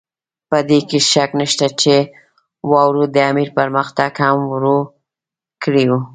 په 0.49 0.57
دې 0.69 0.79
کې 0.89 0.99
شک 1.11 1.29
نشته 1.41 1.67
چې 1.81 1.95
واورو 2.71 3.03
د 3.15 3.17
امیر 3.31 3.49
پرمختګ 3.57 4.11
هم 4.25 4.37
ورو 4.51 4.77
کړی 5.63 5.85
وو. 5.89 5.99